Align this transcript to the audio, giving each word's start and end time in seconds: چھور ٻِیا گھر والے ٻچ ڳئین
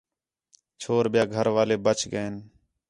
چھور 0.81 1.05
ٻِیا 1.11 1.23
گھر 1.35 1.47
والے 1.55 1.75
ٻچ 1.83 1.99
ڳئین 2.11 2.35